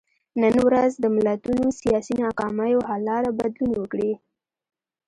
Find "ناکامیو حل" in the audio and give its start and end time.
2.23-3.01